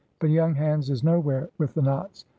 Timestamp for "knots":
1.83-2.25